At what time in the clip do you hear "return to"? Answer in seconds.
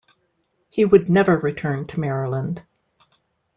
1.37-1.99